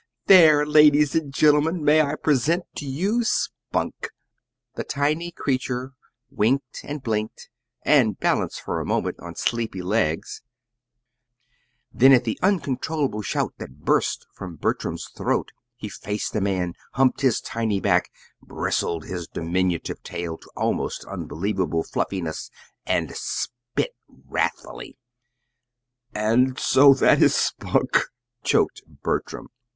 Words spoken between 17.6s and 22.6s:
back, bristled his diminutive tail to almost unbelievable fluffiness,